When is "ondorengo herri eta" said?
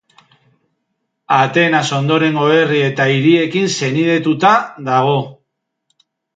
1.99-3.07